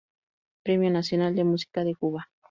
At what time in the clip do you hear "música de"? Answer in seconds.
1.43-1.93